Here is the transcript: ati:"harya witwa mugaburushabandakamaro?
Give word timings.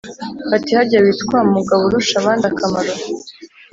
ati:"harya 0.55 0.97
witwa 1.05 1.39
mugaburushabandakamaro? 1.51 2.93